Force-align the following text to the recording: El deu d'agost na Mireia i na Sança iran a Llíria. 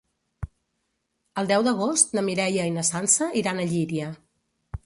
El 1.41 1.51
deu 1.51 1.67
d'agost 1.69 2.17
na 2.19 2.25
Mireia 2.31 2.67
i 2.71 2.75
na 2.79 2.87
Sança 2.91 3.31
iran 3.43 3.61
a 3.67 3.71
Llíria. 3.75 4.13